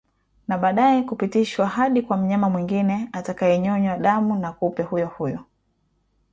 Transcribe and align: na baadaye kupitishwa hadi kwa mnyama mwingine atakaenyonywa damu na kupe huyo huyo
na 0.47 0.57
baadaye 0.57 1.03
kupitishwa 1.03 1.67
hadi 1.67 2.01
kwa 2.01 2.17
mnyama 2.17 2.49
mwingine 2.49 3.09
atakaenyonywa 3.13 3.97
damu 3.97 4.35
na 4.35 4.51
kupe 4.51 4.83
huyo 4.83 5.07
huyo 5.07 5.39